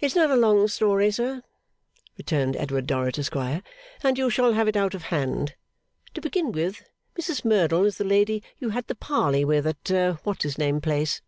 [0.00, 1.42] 'It's not a long story, sir,'
[2.16, 3.62] returned Edward Dorrit, Esquire,
[4.02, 5.54] 'and you shall have it out of hand.
[6.14, 6.82] To begin with,
[7.20, 11.20] Mrs Merdle is the lady you had the parley with at what's his name place.